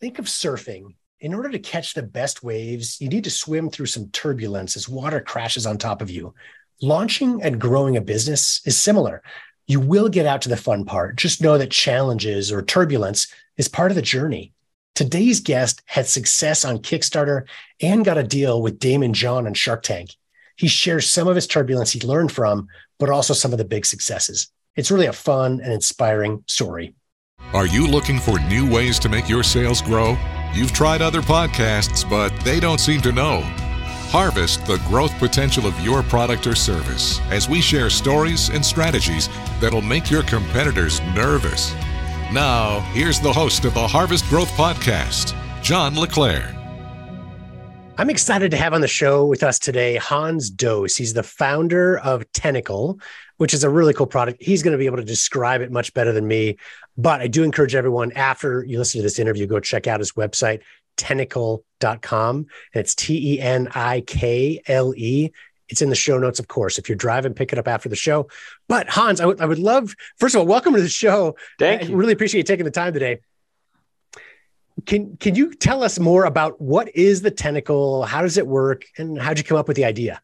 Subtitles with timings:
[0.00, 0.94] Think of surfing.
[1.20, 4.88] In order to catch the best waves, you need to swim through some turbulence as
[4.88, 6.32] water crashes on top of you.
[6.80, 9.22] Launching and growing a business is similar.
[9.66, 11.16] You will get out to the fun part.
[11.16, 13.26] Just know that challenges or turbulence
[13.58, 14.54] is part of the journey.
[14.94, 17.42] Today's guest had success on Kickstarter
[17.82, 20.14] and got a deal with Daymond John on Shark Tank.
[20.56, 23.84] He shares some of his turbulence he learned from, but also some of the big
[23.84, 24.50] successes.
[24.76, 26.94] It's really a fun and inspiring story.
[27.52, 30.16] Are you looking for new ways to make your sales grow?
[30.54, 33.40] You've tried other podcasts, but they don't seem to know.
[34.12, 39.28] Harvest the growth potential of your product or service as we share stories and strategies
[39.60, 41.74] that'll make your competitors nervous.
[42.32, 46.56] Now, here's the host of the Harvest Growth Podcast, John LeClaire.
[47.98, 50.96] I'm excited to have on the show with us today Hans Dose.
[50.96, 52.98] He's the founder of Tenikle,
[53.36, 54.42] which is a really cool product.
[54.42, 56.56] He's going to be able to describe it much better than me.
[57.00, 60.12] But I do encourage everyone after you listen to this interview, go check out his
[60.12, 60.60] website,
[60.98, 62.36] tenikle.com.
[62.36, 65.30] And it's T E N I K L E.
[65.70, 66.78] It's in the show notes, of course.
[66.78, 68.28] If you're driving, pick it up after the show.
[68.68, 71.36] But Hans, I, w- I would love, first of all, welcome to the show.
[71.58, 71.96] Thank I you.
[71.96, 73.20] really appreciate you taking the time today.
[74.84, 78.06] Can can you tell us more about what is the Tenikle?
[78.06, 80.20] How does it work, and how'd you come up with the idea?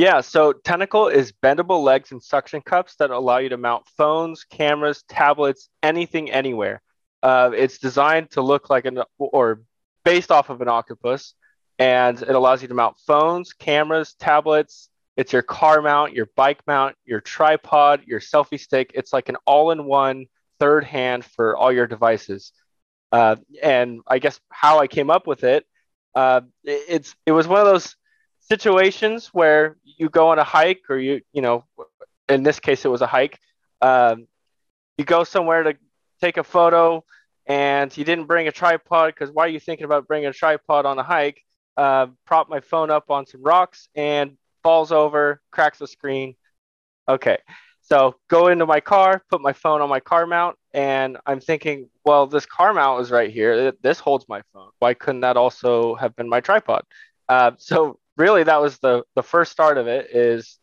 [0.00, 4.44] Yeah, so Tenikle is bendable legs and suction cups that allow you to mount phones,
[4.44, 6.80] cameras, tablets, anything, anywhere.
[7.22, 9.60] Uh, it's designed to look like an or
[10.02, 11.34] based off of an octopus,
[11.78, 14.88] and it allows you to mount phones, cameras, tablets.
[15.18, 18.92] It's your car mount, your bike mount, your tripod, your selfie stick.
[18.94, 20.28] It's like an all-in-one
[20.60, 22.52] third hand for all your devices.
[23.12, 25.66] Uh, and I guess how I came up with it,
[26.14, 27.96] uh, it- it's it was one of those
[28.50, 31.64] situations where you go on a hike or you you know
[32.28, 33.38] in this case it was a hike
[33.80, 34.26] um,
[34.98, 35.76] you go somewhere to
[36.20, 37.04] take a photo
[37.46, 40.84] and you didn't bring a tripod because why are you thinking about bringing a tripod
[40.84, 41.42] on a hike?
[41.76, 46.34] Uh, prop my phone up on some rocks and falls over cracks the screen.
[47.08, 47.38] Okay
[47.82, 51.88] so go into my car put my phone on my car mount and i'm thinking
[52.04, 53.72] well this car mount is right here.
[53.82, 54.70] This holds my phone.
[54.80, 56.82] Why couldn't that also have been my tripod?
[57.28, 60.58] Uh, so really that was the the first start of it is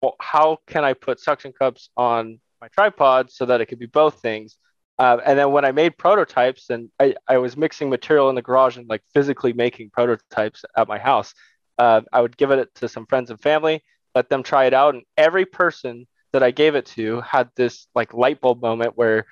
[0.00, 3.86] well, how can i put suction cups on my tripod so that it could be
[3.86, 4.56] both things?
[4.98, 8.42] Uh, and then when i made prototypes and I, I was mixing material in the
[8.42, 11.34] garage and like physically making prototypes at my house
[11.78, 13.82] uh, i would give it to some friends and family
[14.14, 17.88] let them try it out and every person that i gave it to had this
[17.96, 19.26] like light bulb moment where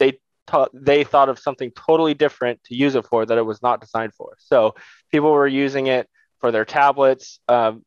[0.00, 3.62] they thought they thought of something totally different to use it for that it was
[3.62, 4.36] not designed for.
[4.38, 4.74] So
[5.10, 6.08] people were using it
[6.40, 7.84] for their tablets, um,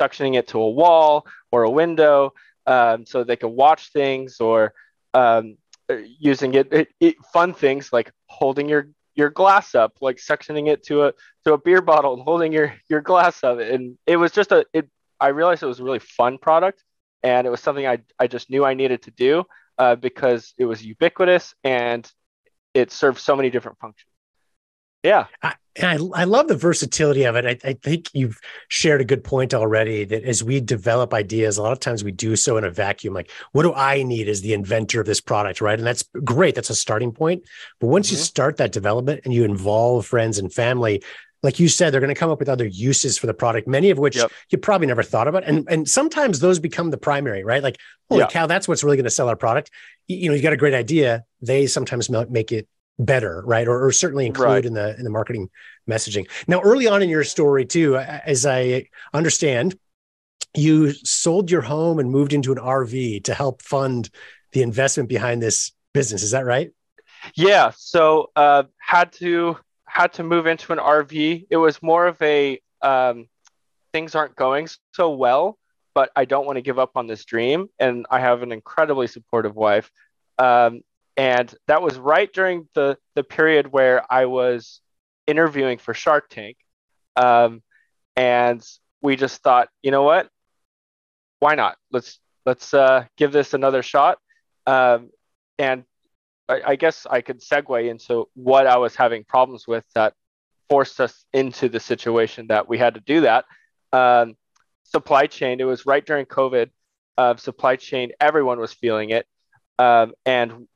[0.00, 2.32] suctioning it to a wall or a window
[2.66, 4.74] um, so they could watch things or
[5.14, 5.56] um,
[6.18, 10.84] using it, it, it, fun things like holding your your glass up like suctioning it
[10.84, 11.12] to a
[11.44, 13.58] to a beer bottle and holding your your glass up.
[13.58, 14.88] And it was just a it
[15.18, 16.84] i realized it was a really fun product
[17.22, 19.44] and it was something i, I just knew i needed to do
[19.78, 22.10] uh, because it was ubiquitous and
[22.74, 24.07] it served so many different functions
[25.02, 27.46] yeah I, and I, I love the versatility of it.
[27.46, 31.62] I, I think you've shared a good point already that as we develop ideas, a
[31.62, 33.14] lot of times we do so in a vacuum.
[33.14, 35.60] Like, what do I need as the inventor of this product?
[35.60, 35.78] Right.
[35.78, 36.54] And that's great.
[36.54, 37.44] That's a starting point.
[37.80, 38.16] But once mm-hmm.
[38.16, 41.02] you start that development and you involve friends and family,
[41.44, 43.90] like you said, they're going to come up with other uses for the product, many
[43.90, 44.32] of which yep.
[44.50, 45.44] you probably never thought about.
[45.44, 47.62] And, and sometimes those become the primary, right?
[47.62, 47.78] Like,
[48.08, 48.26] holy yeah.
[48.26, 49.70] cow, that's what's really going to sell our product.
[50.08, 51.24] You, you know, you got a great idea.
[51.40, 52.66] They sometimes make it
[52.98, 53.68] better right?
[53.68, 54.64] Or, or certainly include right.
[54.64, 55.50] in the in the marketing
[55.88, 56.28] messaging.
[56.46, 59.78] Now early on in your story too as i understand
[60.54, 64.10] you sold your home and moved into an rv to help fund
[64.52, 66.22] the investment behind this business.
[66.22, 66.70] Is that right?
[67.34, 67.70] Yeah.
[67.76, 72.60] So uh had to had to move into an rv it was more of a
[72.82, 73.26] um
[73.92, 75.58] things aren't going so well
[75.94, 77.68] but i don't want to give up on this dream.
[77.78, 79.90] And i have an incredibly supportive wife.
[80.38, 80.82] Um,
[81.18, 84.80] and that was right during the the period where I was
[85.26, 86.56] interviewing for Shark Tank,
[87.16, 87.60] um,
[88.16, 88.64] and
[89.02, 90.30] we just thought, you know what,
[91.40, 91.76] why not?
[91.90, 94.18] Let's let's uh, give this another shot.
[94.66, 95.10] Um,
[95.58, 95.84] and
[96.48, 100.14] I, I, guess I could segue into what I was having problems with that
[100.68, 103.44] forced us into the situation that we had to do that.
[103.92, 104.36] Um,
[104.84, 105.60] supply chain.
[105.60, 106.70] It was right during COVID.
[107.16, 108.12] Uh, supply chain.
[108.20, 109.26] Everyone was feeling it.
[109.78, 110.68] Um, and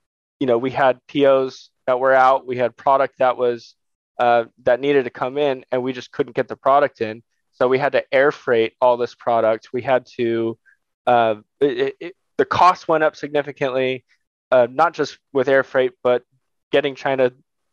[0.42, 3.76] you know, we had POs that were out, we had product that was
[4.18, 7.22] uh, that needed to come in, and we just couldn't get the product in.
[7.52, 9.68] So we had to air freight all this product.
[9.72, 10.58] We had to
[11.06, 14.04] uh, it, it, the cost went up significantly,
[14.50, 16.24] uh, not just with air freight, but
[16.72, 17.30] getting China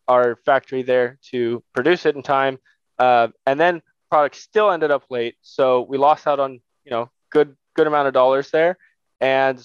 [0.07, 2.59] our factory there to produce it in time.
[2.99, 3.81] Uh, and then
[4.11, 5.37] product still ended up late.
[5.41, 8.77] So we lost out on, you know, good, good amount of dollars there
[9.19, 9.59] and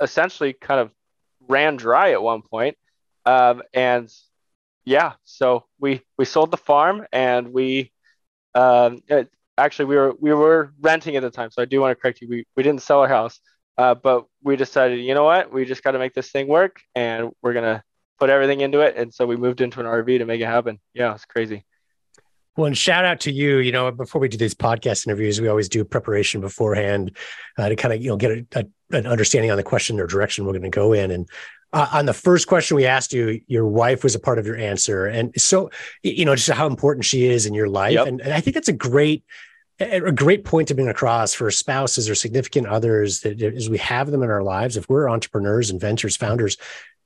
[0.00, 0.92] essentially kind of
[1.48, 2.76] ran dry at one point.
[3.26, 4.10] Um, and
[4.84, 7.92] yeah, so we, we sold the farm and we,
[8.54, 11.50] um, it, actually we were, we were renting at the time.
[11.50, 12.28] So I do want to correct you.
[12.28, 13.40] We, we didn't sell our house.
[13.76, 16.80] Uh, but we decided, you know what, we just got to make this thing work,
[16.94, 17.82] and we're gonna
[18.18, 18.96] put everything into it.
[18.96, 20.78] And so we moved into an RV to make it happen.
[20.94, 21.64] Yeah, it's crazy.
[22.56, 23.58] Well, and shout out to you.
[23.58, 27.16] You know, before we do these podcast interviews, we always do preparation beforehand
[27.58, 30.06] uh, to kind of you know get a, a, an understanding on the question or
[30.06, 31.10] direction we're going to go in.
[31.10, 31.28] And
[31.72, 34.56] uh, on the first question we asked you, your wife was a part of your
[34.56, 35.70] answer, and so
[36.02, 37.94] you know just how important she is in your life.
[37.94, 38.06] Yep.
[38.06, 39.24] And, and I think that's a great
[39.80, 44.10] a great point to bring across for spouses or significant others that as we have
[44.10, 46.56] them in our lives, if we're entrepreneurs, inventors, founders,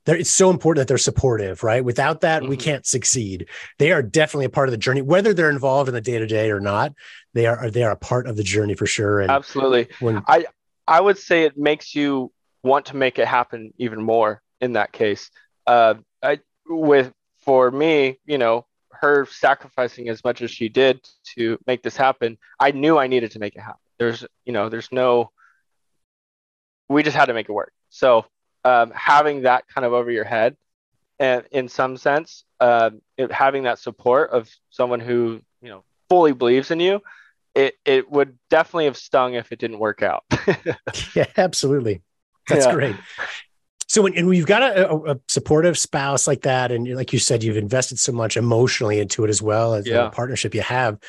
[0.05, 1.83] it's so important that they're supportive, right?
[1.83, 2.49] Without that, mm-hmm.
[2.49, 3.47] we can't succeed.
[3.77, 6.27] They are definitely a part of the journey, whether they're involved in the day to
[6.27, 6.93] day or not.
[7.33, 9.19] They are they are a part of the journey for sure.
[9.19, 9.87] And Absolutely.
[9.99, 10.45] When, I
[10.87, 12.31] I would say it makes you
[12.63, 15.29] want to make it happen even more in that case.
[15.67, 17.11] Uh, I with
[17.41, 20.99] for me, you know, her sacrificing as much as she did
[21.35, 23.79] to make this happen, I knew I needed to make it happen.
[23.97, 25.31] There's, you know, there's no,
[26.89, 27.73] we just had to make it work.
[27.89, 28.25] So
[28.69, 30.55] um, having that kind of over your head,
[31.17, 36.33] and in some sense, uh, it, having that support of someone who, you know, fully
[36.33, 37.01] believes in you,
[37.55, 40.23] it it would definitely have stung if it didn't work out.
[41.15, 42.01] yeah, absolutely.
[42.47, 42.73] That's yeah.
[42.73, 42.95] great.
[43.87, 47.43] So when, and we've got a, a, supportive spouse like that, and like you said,
[47.43, 50.03] you've invested so much emotionally into it as well as yeah.
[50.03, 50.99] the partnership you have.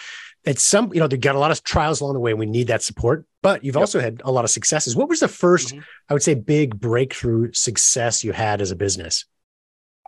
[0.45, 2.31] It's some, you know, they've got a lot of trials along the way.
[2.31, 3.81] And we need that support, but you've yep.
[3.81, 4.97] also had a lot of successes.
[4.97, 5.81] What was the 1st mm-hmm.
[6.09, 9.27] I would say, big breakthrough success you had as a business?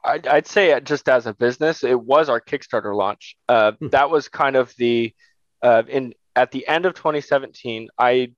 [0.04, 3.36] I'd, I'd say just as a business, it was our Kickstarter launch.
[3.48, 3.88] Uh, hmm.
[3.88, 5.14] That was kind of the
[5.62, 7.88] uh, in at the end of 2017.
[7.98, 8.32] I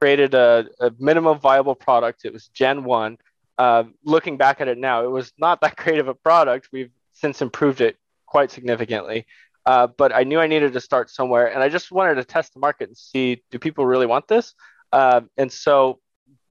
[0.00, 2.24] created a, a minimum viable product.
[2.24, 3.18] It was Gen One,
[3.58, 6.68] uh, looking back at it now, it was not that great of a product.
[6.72, 7.96] We've since improved it
[8.26, 9.26] quite significantly.
[9.66, 12.54] Uh, but I knew I needed to start somewhere, and I just wanted to test
[12.54, 14.54] the market and see do people really want this.
[14.92, 15.98] Uh, and so,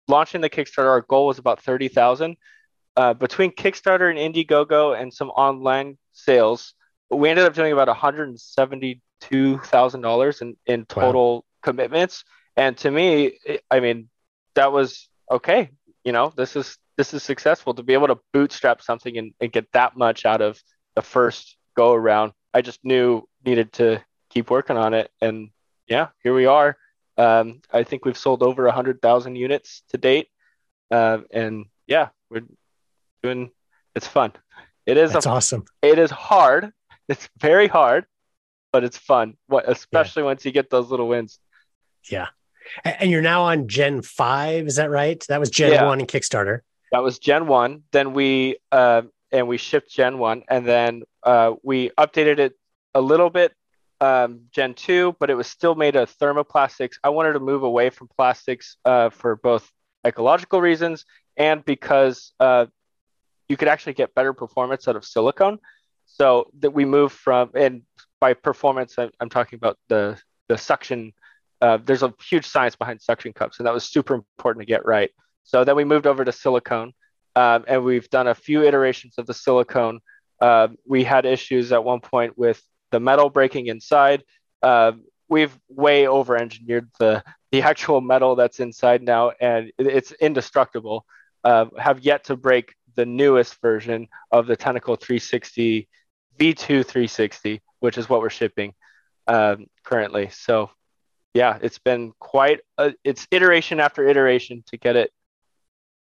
[0.08, 2.38] launching the Kickstarter, our goal was about thirty thousand.
[2.96, 6.74] Uh, between Kickstarter and Indiegogo and some online sales,
[7.10, 11.44] we ended up doing about one hundred seventy-two thousand dollars in in total wow.
[11.64, 12.24] commitments.
[12.56, 13.38] And to me,
[13.70, 14.10] I mean,
[14.56, 15.70] that was okay.
[16.06, 19.52] You know, this is this is successful to be able to bootstrap something and, and
[19.52, 20.62] get that much out of
[20.96, 22.34] the first go around.
[22.54, 25.50] I just knew needed to keep working on it, and
[25.88, 26.78] yeah, here we are.
[27.18, 30.28] Um, I think we've sold over a hundred thousand units to date,
[30.90, 32.44] uh, and yeah, we're
[33.24, 33.52] doing.
[33.96, 34.32] It's fun.
[34.86, 35.66] It is That's a, awesome.
[35.82, 36.72] It is hard.
[37.08, 38.06] It's very hard,
[38.72, 39.36] but it's fun.
[39.48, 40.28] What especially yeah.
[40.28, 41.40] once you get those little wins.
[42.10, 42.28] Yeah.
[42.86, 45.24] And you're now on Gen 5, is that right?
[45.28, 45.86] That was Gen yeah.
[45.86, 46.62] 1 in Kickstarter.
[46.92, 47.84] That was Gen 1.
[47.92, 52.54] Then we uh, and we shipped Gen 1 and then uh, we updated it
[52.94, 53.54] a little bit
[54.00, 56.96] um, Gen 2, but it was still made of thermoplastics.
[57.04, 59.72] I wanted to move away from plastics uh, for both
[60.06, 61.06] ecological reasons
[61.38, 62.66] and because uh,
[63.48, 65.60] you could actually get better performance out of silicone.
[66.06, 67.84] So that we moved from, and
[68.20, 70.20] by performance, I'm, I'm talking about the
[70.50, 71.14] the suction
[71.62, 74.86] uh, there's a huge science behind suction cups, and that was super important to get
[74.86, 75.12] right.
[75.44, 76.94] So then we moved over to silicone,
[77.36, 80.00] um, and we've done a few iterations of the silicone.
[80.40, 82.62] Uh, we had issues at one point with
[82.92, 84.24] the metal breaking inside.
[84.62, 84.94] Uh,
[85.30, 91.06] we've way over engineered the the actual metal that's inside now, and it's indestructible.
[91.44, 95.88] Uh, have yet to break the newest version of the Tenikle 360
[96.40, 98.74] V2 360, which is what we're shipping
[99.28, 100.30] um, currently.
[100.30, 100.70] So
[101.34, 105.12] yeah, it's been quite a, it's iteration after iteration to get it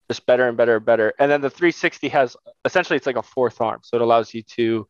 [0.09, 1.15] just better and better and better.
[1.19, 4.43] And then the 360 has essentially it's like a fourth arm, so it allows you
[4.43, 4.87] to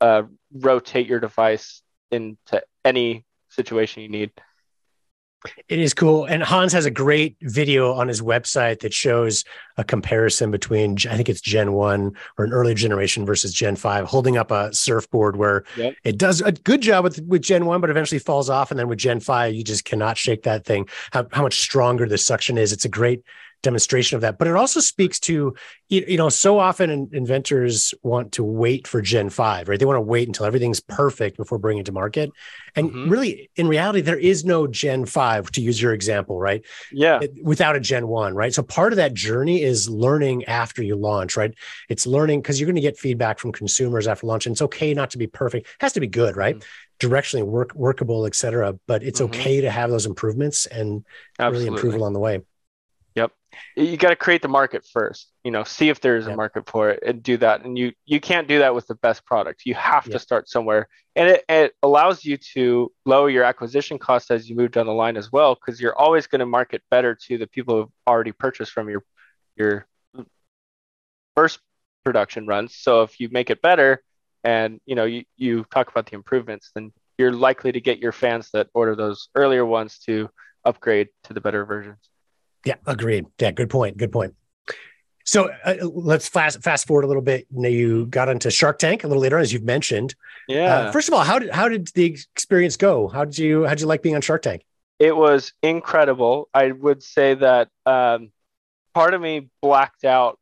[0.00, 4.32] uh, rotate your device into any situation you need.
[5.68, 6.26] It is cool.
[6.26, 9.44] And Hans has a great video on his website that shows
[9.78, 14.04] a comparison between, I think it's Gen 1 or an early generation versus Gen 5,
[14.04, 15.94] holding up a surfboard where yep.
[16.04, 18.70] it does a good job with, with Gen 1, but eventually falls off.
[18.70, 20.88] And then with Gen 5, you just cannot shake that thing.
[21.10, 22.72] How, how much stronger the suction is.
[22.72, 23.22] It's a great
[23.62, 24.38] demonstration of that.
[24.38, 25.54] But it also speaks to,
[25.88, 29.78] you know, so often inventors want to wait for Gen 5, right?
[29.78, 32.30] They want to wait until everything's perfect before bringing it to market.
[32.74, 33.08] And mm-hmm.
[33.10, 36.64] really, in reality, there is no Gen 5, to use your example, right?
[36.92, 37.20] Yeah.
[37.42, 38.54] Without a Gen 1, right?
[38.54, 41.52] So part of that journey is learning after you launch, right?
[41.88, 44.46] It's learning because you're going to get feedback from consumers after launch.
[44.46, 46.56] And it's okay not to be perfect, it has to be good, right?
[46.56, 46.68] Mm-hmm
[47.00, 48.78] directionally work workable, et cetera.
[48.86, 49.40] But it's mm-hmm.
[49.40, 51.02] okay to have those improvements and
[51.38, 51.64] Absolutely.
[51.64, 52.42] really improve along the way
[53.76, 56.90] you got to create the market first you know see if there's a market for
[56.90, 57.64] it and do that.
[57.64, 59.62] And you you can't do that with the best product.
[59.64, 60.88] You have to start somewhere.
[61.16, 64.92] And it, it allows you to lower your acquisition costs as you move down the
[64.92, 68.32] line as well because you're always going to market better to the people who've already
[68.32, 69.02] purchased from your
[69.56, 69.86] your
[71.36, 71.60] first
[72.04, 74.02] production runs so if you make it better
[74.42, 78.12] and you know you, you talk about the improvements then you're likely to get your
[78.12, 80.28] fans that order those earlier ones to
[80.64, 82.09] upgrade to the better versions
[82.64, 83.26] yeah, agreed.
[83.38, 83.96] Yeah, good point.
[83.96, 84.34] Good point.
[85.24, 87.46] So uh, let's fast fast forward a little bit.
[87.50, 90.14] Now you got into Shark Tank a little later, as you've mentioned.
[90.48, 90.76] Yeah.
[90.76, 93.08] Uh, first of all, how did how did the experience go?
[93.08, 94.64] How did you how did you like being on Shark Tank?
[94.98, 96.48] It was incredible.
[96.52, 98.32] I would say that um,
[98.92, 100.38] part of me blacked out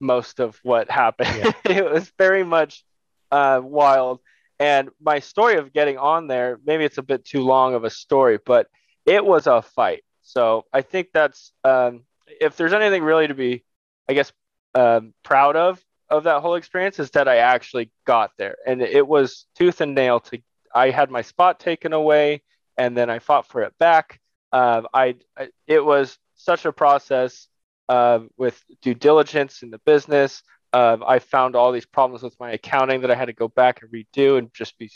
[0.00, 1.30] most of what happened.
[1.36, 1.52] Yeah.
[1.76, 2.84] it was very much
[3.30, 4.20] uh, wild.
[4.58, 7.90] And my story of getting on there, maybe it's a bit too long of a
[7.90, 8.68] story, but
[9.04, 10.02] it was a fight.
[10.26, 13.64] So I think that's um, if there's anything really to be,
[14.08, 14.32] I guess,
[14.74, 19.06] um, proud of of that whole experience is that I actually got there, and it
[19.06, 20.18] was tooth and nail.
[20.20, 20.38] To
[20.74, 22.42] I had my spot taken away,
[22.76, 24.20] and then I fought for it back.
[24.52, 27.46] Um, I, I, it was such a process
[27.88, 30.42] uh, with due diligence in the business.
[30.72, 33.80] Uh, I found all these problems with my accounting that I had to go back
[33.82, 34.90] and redo and just be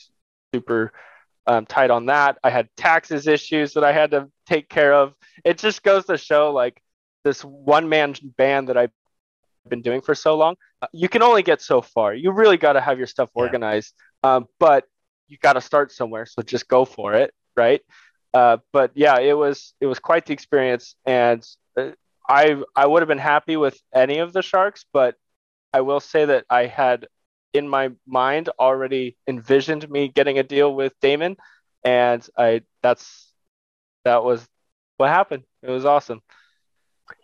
[0.53, 0.93] super
[1.47, 2.39] um, tight on that.
[2.43, 5.15] I had taxes issues that I had to take care of.
[5.45, 6.81] It just goes to show like
[7.25, 8.93] this one man band that I've
[9.69, 10.57] been doing for so long.
[10.81, 12.15] Uh, you can only get so far.
[12.15, 13.95] You really got to have your stuff organized,
[14.25, 14.37] yeah.
[14.37, 14.85] um, but
[15.29, 16.27] you got to start somewhere.
[16.27, 17.81] So just go for it, right?
[18.33, 21.45] Uh, but yeah, it was it was quite the experience, and
[21.77, 21.91] uh,
[22.29, 25.17] I I would have been happy with any of the sharks, but
[25.73, 27.07] I will say that I had
[27.53, 31.37] in my mind already envisioned me getting a deal with Daymond,
[31.85, 33.33] and I that's
[34.05, 34.47] that was
[34.97, 35.45] what happened.
[35.63, 36.23] It was awesome.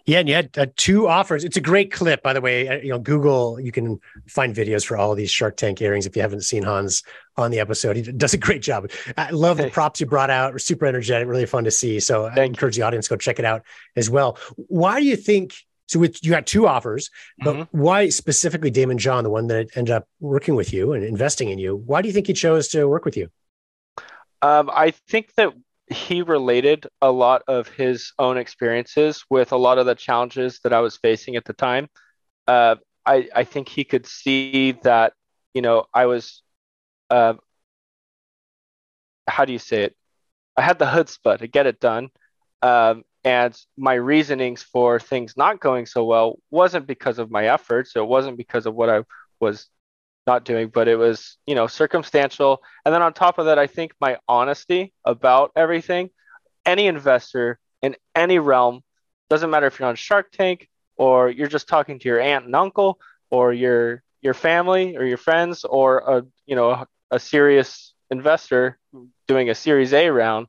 [0.05, 1.45] Yeah, and you had uh, two offers.
[1.45, 2.69] It's a great clip, by the way.
[2.69, 6.15] Uh, you know, Google, you can find videos for all these Shark Tank earrings if
[6.15, 7.03] you haven't seen Hans
[7.37, 7.97] on the episode.
[7.97, 8.91] He does a great job.
[9.17, 10.61] I love the props you brought out.
[10.61, 11.99] Super energetic, really fun to see.
[12.01, 12.83] So Thank I encourage you.
[12.83, 13.63] the audience to go check it out
[13.97, 14.39] as well.
[14.57, 15.55] Why do you think
[15.87, 17.79] so with, you got two offers, but mm-hmm.
[17.79, 21.59] why specifically Daymond John, the one that ended up working with you and investing in
[21.59, 21.77] you?
[21.77, 23.29] Why do you think he chose to work with you?
[24.43, 25.53] Um, I think that
[25.89, 30.73] he related a lot of his own experiences with a lot of the challenges that
[30.73, 31.89] I was facing at the time.
[32.49, 35.13] Uh, I, I think he could see that,
[35.55, 36.43] you know, I was,
[37.09, 37.35] uh,
[39.29, 39.97] how do you say it?
[40.57, 42.09] I had the chutzpah to get it done.
[42.63, 47.97] Um, and my reasonings for things not going so well wasn't because of my efforts.
[47.97, 49.03] It wasn't because of what I
[49.41, 49.69] was
[50.29, 52.63] not doing, but it was, you know, circumstantial.
[52.85, 56.11] And then on top of that, I think my honesty about everything,
[56.65, 58.83] any investor in any realm,
[59.29, 62.55] doesn't matter if you're on Shark Tank or you're just talking to your aunt and
[62.55, 67.93] uncle or your your family or your friends or a you know a, a serious
[68.09, 68.79] investor
[69.27, 70.47] doing a series A round,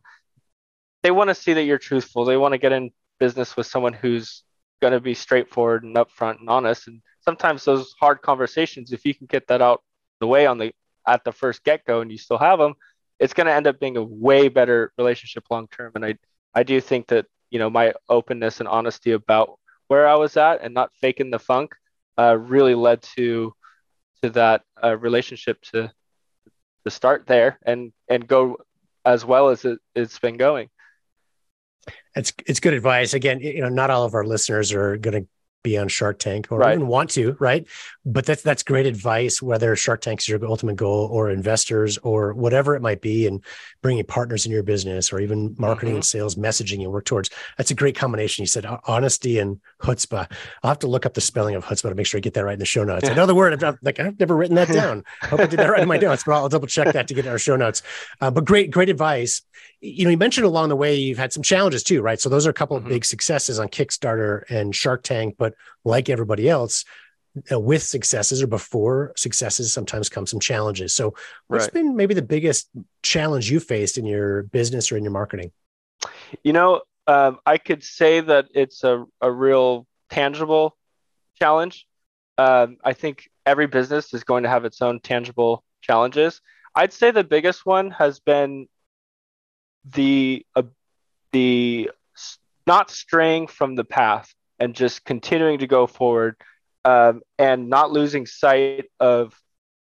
[1.03, 2.25] they want to see that you're truthful.
[2.25, 4.43] They want to get in business with someone who's
[4.81, 6.87] going to be straightforward and upfront and honest.
[6.87, 9.83] And sometimes those hard conversations, if you can get that out
[10.19, 10.73] the way on the
[11.07, 12.73] at the first get go, and you still have them,
[13.19, 15.91] it's going to end up being a way better relationship long term.
[15.95, 16.17] And I
[16.53, 20.61] I do think that you know my openness and honesty about where I was at
[20.61, 21.75] and not faking the funk
[22.17, 23.53] uh, really led to
[24.23, 25.91] to that uh, relationship to
[26.83, 28.57] to start there and and go
[29.05, 30.69] as well as it, it's been going.
[32.15, 33.13] It's it's good advice.
[33.13, 35.27] Again, you know, not all of our listeners are going to
[35.67, 36.75] be on Shark Tank or right.
[36.75, 37.67] even want to, right?
[38.05, 39.41] But that's that's great advice.
[39.41, 43.43] Whether Shark Tank is your ultimate goal, or investors, or whatever it might be, and
[43.81, 45.95] bringing partners in your business, or even marketing mm-hmm.
[45.97, 47.29] and sales messaging you work towards.
[47.57, 48.43] That's a great combination.
[48.43, 50.31] You said honesty and chutzpah.
[50.63, 52.45] I'll have to look up the spelling of chutzpah to make sure I get that
[52.45, 53.09] right in the show notes.
[53.09, 53.61] Another word.
[53.61, 55.03] I'm like I've never written that down.
[55.23, 57.25] Hope I did that right in my notes, but I'll double check that to get
[57.25, 57.81] in our show notes.
[58.21, 59.41] Uh, but great, great advice.
[59.81, 62.19] You know, you mentioned along the way you've had some challenges too, right?
[62.19, 62.87] So those are a couple mm-hmm.
[62.87, 65.53] of big successes on Kickstarter and Shark Tank, but
[65.85, 66.83] like everybody else,
[67.51, 70.95] uh, with successes or before successes, sometimes come some challenges.
[70.95, 71.13] So,
[71.47, 71.73] what's right.
[71.73, 72.69] been maybe the biggest
[73.03, 75.51] challenge you faced in your business or in your marketing?
[76.43, 80.75] You know, um, I could say that it's a, a real tangible
[81.39, 81.85] challenge.
[82.37, 86.41] Um, I think every business is going to have its own tangible challenges.
[86.75, 88.67] I'd say the biggest one has been
[89.93, 90.63] the uh,
[91.31, 91.91] the
[92.65, 96.35] not straying from the path and just continuing to go forward
[96.85, 99.33] um, and not losing sight of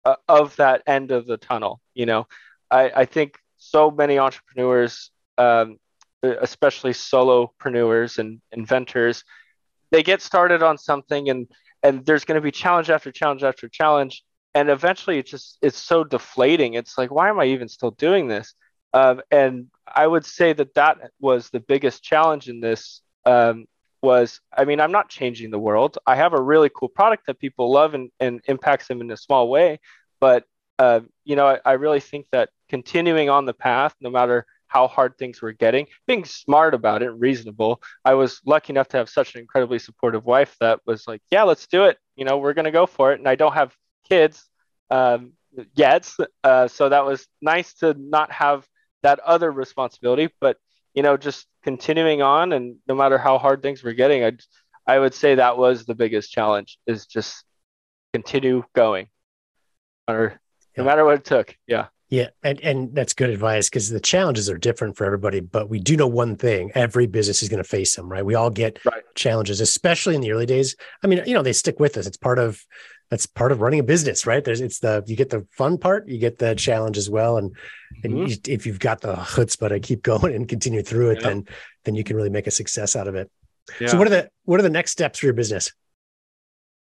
[0.05, 1.79] uh, of that end of the tunnel.
[1.93, 2.27] You know,
[2.69, 5.77] I, I think so many entrepreneurs, um,
[6.23, 9.23] especially solopreneurs and inventors,
[9.91, 11.47] they get started on something and
[11.83, 15.77] and there's going to be challenge after challenge after challenge, and eventually it just it's
[15.77, 16.75] so deflating.
[16.75, 18.53] It's like, why am I even still doing this?
[18.93, 23.01] Um, and I would say that that was the biggest challenge in this.
[23.25, 23.65] Um,
[24.01, 25.97] was I mean, I'm not changing the world.
[26.07, 29.17] I have a really cool product that people love and, and impacts them in a
[29.17, 29.79] small way.
[30.19, 30.45] But
[30.79, 34.87] uh, you know, I, I really think that continuing on the path, no matter how
[34.87, 37.81] hard things were getting, being smart about it, reasonable.
[38.05, 41.43] I was lucky enough to have such an incredibly supportive wife that was like, "Yeah,
[41.43, 41.97] let's do it.
[42.15, 43.75] You know, we're gonna go for it." And I don't have
[44.09, 44.49] kids
[44.89, 45.33] um,
[45.75, 46.11] yet,
[46.43, 48.65] uh, so that was nice to not have
[49.03, 50.29] that other responsibility.
[50.39, 50.57] But
[50.93, 54.33] you know, just continuing on, and no matter how hard things were getting, I
[54.85, 57.43] I would say that was the biggest challenge is just
[58.13, 59.07] continue going,
[60.07, 60.39] or
[60.77, 61.55] no matter what it took.
[61.67, 61.87] Yeah.
[62.09, 65.39] Yeah, and and that's good advice because the challenges are different for everybody.
[65.39, 68.25] But we do know one thing: every business is going to face them, right?
[68.25, 69.01] We all get right.
[69.15, 70.75] challenges, especially in the early days.
[71.01, 72.05] I mean, you know, they stick with us.
[72.05, 72.65] It's part of
[73.11, 74.43] that's part of running a business, right?
[74.43, 77.55] There's it's the you get the fun part, you get the challenge as well, and
[78.03, 78.27] and mm-hmm.
[78.27, 81.27] you, if you've got the chutzpah to keep going and continue through it, yeah.
[81.27, 81.45] then
[81.83, 83.29] then you can really make a success out of it.
[83.79, 83.89] Yeah.
[83.89, 85.71] So, what are the what are the next steps for your business?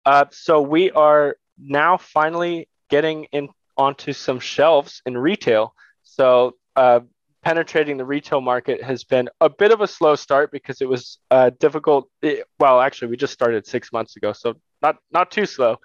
[0.04, 5.74] Uh, so we are now finally getting in onto some shelves in retail.
[6.02, 7.00] So uh,
[7.42, 11.18] penetrating the retail market has been a bit of a slow start because it was
[11.30, 12.08] uh, difficult.
[12.22, 15.76] It, well, actually, we just started six months ago, so not not too slow.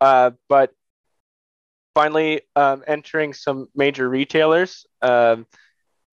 [0.00, 0.72] Uh, but
[1.94, 5.46] finally, um, entering some major retailers, um,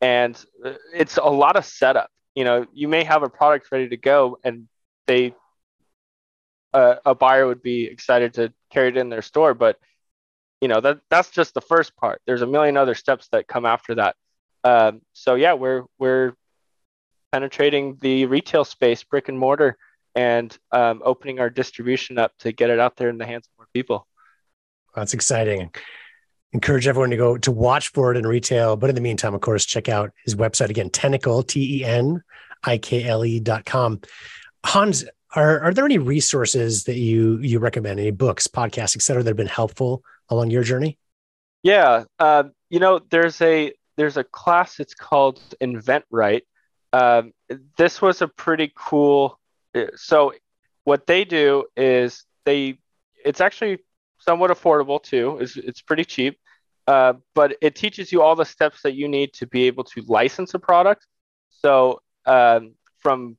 [0.01, 0.44] and
[0.94, 2.10] it's a lot of setup.
[2.36, 4.67] You know, you may have a product ready to go, and
[5.08, 5.34] they
[6.74, 9.79] uh, a buyer would be excited to carry it in their store, but
[10.62, 13.65] you know that that's just the first part there's a million other steps that come
[13.65, 14.15] after that
[14.63, 16.33] um, so yeah we're we're
[17.31, 19.77] penetrating the retail space brick and mortar
[20.16, 24.08] and um, opening our distribution up to get it out there in the hands people
[24.96, 25.70] that's exciting
[26.53, 29.42] encourage everyone to go to watch for it in retail but in the meantime of
[29.42, 34.01] course check out his website again Tenikle, t-e-n-i-k-l-e dot com
[34.66, 39.24] hans are, are there any resources that you you recommend any books podcasts et cetera
[39.24, 40.98] that have been helpful along your journey?
[41.64, 44.80] Yeah, uh, you know, there's a there's a class.
[44.80, 46.44] It's called Invent Right.
[46.94, 47.34] Um,
[47.77, 49.40] this was a pretty cool.
[49.75, 50.34] Uh, so,
[50.84, 52.80] what they do is they.
[53.25, 53.80] It's actually
[54.20, 55.38] somewhat affordable too.
[55.42, 56.40] It's it's pretty cheap,
[56.88, 60.01] uh, but it teaches you all the steps that you need to be able to
[60.08, 61.06] license a product.
[61.50, 63.38] So, um, from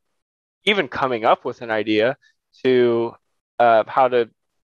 [0.64, 2.16] even coming up with an idea
[2.62, 3.14] to
[3.58, 4.30] uh, how to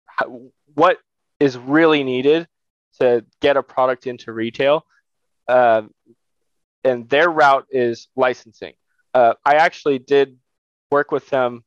[0.06, 0.42] how,
[0.74, 0.98] what
[1.40, 2.48] is really needed
[3.00, 4.84] to get a product into retail.
[5.48, 5.82] Uh,
[6.84, 8.74] and their route is licensing.
[9.12, 10.38] Uh, I actually did
[10.90, 11.64] work with them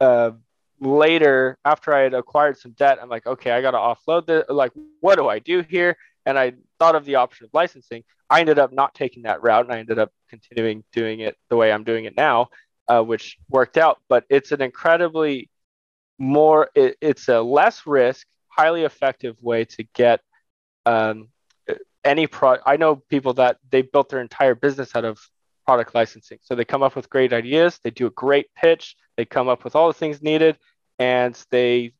[0.00, 0.32] uh,
[0.80, 2.98] later after I had acquired some debt.
[3.00, 4.44] I'm like, okay, I got to offload this.
[4.48, 5.96] Like, what do I do here?
[6.26, 8.04] And I thought of the option of licensing.
[8.30, 11.56] I ended up not taking that route and I ended up continuing doing it the
[11.56, 12.48] way I'm doing it now,
[12.86, 14.00] uh, which worked out.
[14.08, 15.50] But it's an incredibly
[16.18, 20.20] more, it, it's a less risk highly effective way to get
[20.84, 21.28] um,
[22.04, 22.64] any product.
[22.66, 25.18] I know people that they built their entire business out of
[25.68, 26.38] product licensing.
[26.40, 29.64] So they come up with great ideas, they do a great pitch, they come up
[29.64, 30.56] with all the things needed,
[30.98, 31.92] and they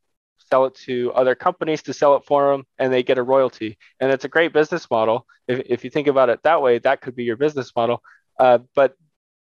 [0.51, 3.77] sell it to other companies to sell it for them, and they get a royalty.
[4.01, 5.27] And it's a great business model.
[5.47, 8.03] If, if you think about it that way, that could be your business model.
[8.41, 8.95] Uh, but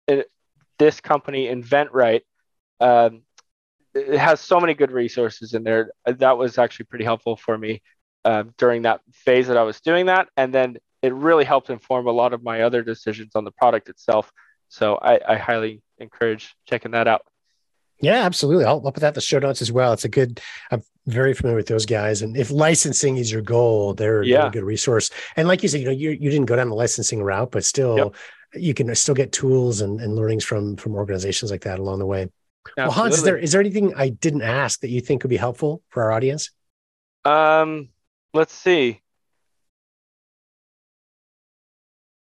[0.09, 0.29] it,
[0.77, 2.23] this company, Invent Right,
[2.81, 3.21] um,
[3.93, 5.91] it has so many good resources in there.
[6.05, 7.81] That was actually pretty helpful for me
[8.25, 12.07] uh, during that phase that I was doing that, and then it really helped inform
[12.07, 14.31] a lot of my other decisions on the product itself.
[14.69, 17.21] So I, I highly encourage checking that out.
[17.99, 18.65] Yeah, absolutely.
[18.65, 19.93] I'll, I'll put that in the show notes as well.
[19.93, 20.39] It's a good.
[20.69, 24.39] I'm very familiar with those guys, and if licensing is your goal, they're, yeah.
[24.39, 25.09] they're a good resource.
[25.35, 27.65] And like you said, you know, you you didn't go down the licensing route, but
[27.65, 28.15] still, yep.
[28.53, 32.05] you can still get tools and, and learnings from from organizations like that along the
[32.05, 32.27] way.
[32.77, 32.83] Absolutely.
[32.83, 35.37] Well, Hans, is there is there anything I didn't ask that you think would be
[35.37, 36.51] helpful for our audience?
[37.25, 37.89] Um,
[38.33, 39.01] let's see.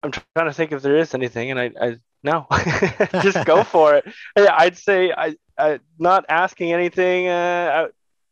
[0.08, 2.48] I'm trying to think if there is anything, and I, I no,
[3.22, 4.06] just go for it.
[4.38, 7.28] Yeah, I'd say I, I not asking anything.
[7.28, 7.88] Uh,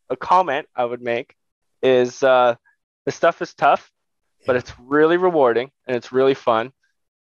[0.09, 1.35] a comment I would make
[1.81, 2.55] is uh,
[3.05, 3.91] the stuff is tough,
[4.45, 6.71] but it's really rewarding and it's really fun.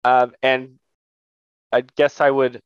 [0.05, 0.79] Um, and
[1.73, 2.61] I guess I would.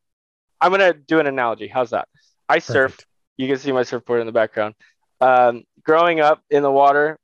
[0.61, 1.68] I'm gonna do an analogy.
[1.68, 2.09] How's that?
[2.49, 2.92] I surf.
[2.92, 3.07] Perfect.
[3.37, 4.75] You can see my surfboard in the background.
[5.20, 7.18] Um, growing up in the water,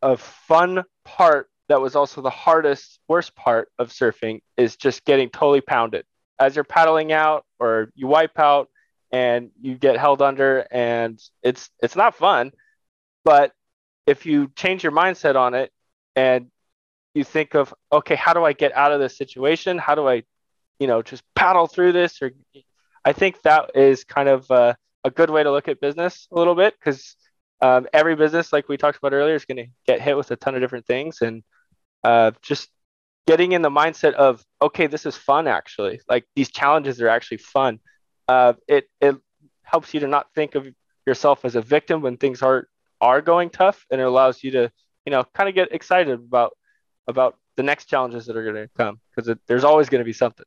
[0.00, 5.30] a fun part that was also the hardest, worst part of surfing is just getting
[5.30, 6.04] totally pounded.
[6.38, 8.68] As you're paddling out or you wipe out
[9.10, 12.52] and you get held under and it's it's not fun
[13.24, 13.52] but
[14.06, 15.70] if you change your mindset on it
[16.14, 16.48] and
[17.14, 19.78] you think of okay how do i get out of this situation?
[19.78, 20.24] How do i
[20.78, 22.20] you know just paddle through this?
[22.20, 22.32] Or
[23.02, 26.34] i think that is kind of uh, a good way to look at business a
[26.34, 27.16] little bit because
[27.62, 30.36] um, every business like we talked about earlier is going to get hit with a
[30.36, 31.22] ton of different things.
[31.22, 31.44] And
[32.04, 32.68] uh, just
[33.26, 36.00] getting in the mindset of okay this is fun actually.
[36.08, 37.80] Like these challenges are actually fun.
[38.28, 39.16] Uh, it it
[39.62, 40.66] helps you to not think of
[41.06, 42.68] yourself as a victim when things are
[43.00, 44.70] are going tough and it allows you to
[45.04, 46.56] you know kind of get excited about
[47.08, 50.12] about the next challenges that are going to come because there's always going to be
[50.12, 50.46] something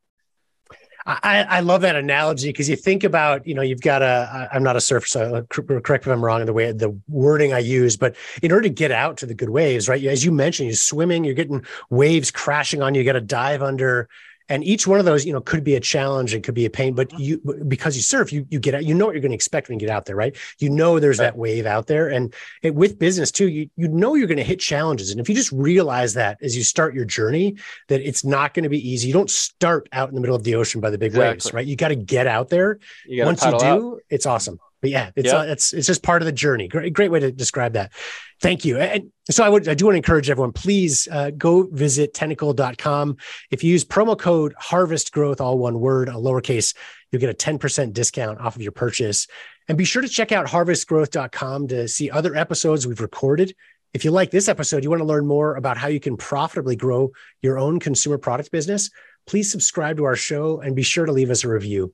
[1.07, 4.63] I, I love that analogy because you think about, you know, you've got a, I'm
[4.63, 7.53] not a surfer, so uh, uh, correct if I'm wrong in the way, the wording
[7.53, 10.03] I use, but in order to get out to the good waves, right?
[10.05, 13.61] As you mentioned, you're swimming, you're getting waves crashing on you, you got to dive
[13.61, 14.09] under,
[14.49, 16.69] and each one of those you know could be a challenge and could be a
[16.69, 19.31] pain but you because you surf you you get out you know what you're going
[19.31, 21.25] to expect when you get out there right you know there's right.
[21.25, 24.43] that wave out there and it, with business too you you know you're going to
[24.43, 27.55] hit challenges and if you just realize that as you start your journey
[27.87, 30.43] that it's not going to be easy you don't start out in the middle of
[30.43, 31.31] the ocean by the big exactly.
[31.31, 32.79] waves right you got to get out there
[33.09, 33.99] once you do out.
[34.09, 35.35] it's awesome but yeah, it's yep.
[35.35, 36.67] uh, it's it's just part of the journey.
[36.67, 37.91] Great, great way to describe that.
[38.39, 38.77] Thank you.
[38.77, 43.17] And so I would I do want to encourage everyone, please uh, go visit tenikle.com.
[43.49, 46.75] If you use promo code harvest growth, all one word, a lowercase,
[47.11, 49.25] you'll get a 10% discount off of your purchase.
[49.67, 53.55] And be sure to check out harvestgrowth.com to see other episodes we've recorded.
[53.95, 56.75] If you like this episode, you want to learn more about how you can profitably
[56.75, 58.91] grow your own consumer product business,
[59.25, 61.91] please subscribe to our show and be sure to leave us a review.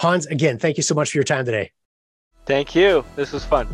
[0.00, 1.70] Hans, again, thank you so much for your time today.
[2.44, 3.04] Thank you.
[3.16, 3.68] This was fun.